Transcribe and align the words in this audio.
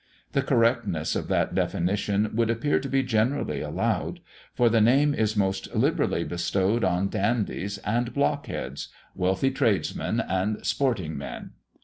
The 0.31 0.41
correctness 0.41 1.15
of 1.15 1.27
that 1.27 1.53
definition 1.53 2.35
would 2.35 2.49
appear 2.49 2.79
to 2.79 2.89
be 2.89 3.03
generally 3.03 3.61
allowed, 3.61 4.19
for 4.51 4.67
the 4.67 4.81
name 4.81 5.13
is 5.13 5.37
most 5.37 5.75
liberally 5.75 6.23
bestowed 6.23 6.83
on 6.83 7.07
dandies 7.07 7.77
and 7.85 8.11
blockheads, 8.11 8.87
wealthy 9.13 9.51
tradesmen 9.51 10.19
and 10.19 10.65
sporting 10.65 11.19
men. 11.19 11.51